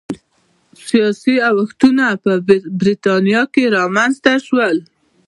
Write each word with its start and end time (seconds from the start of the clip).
سیاسي 0.89 1.35
اوښتونونه 1.49 2.07
په 2.23 2.31
برېټانیا 2.81 3.41
کې 3.53 3.63
رامنځته 3.77 4.33
شول 4.45 4.77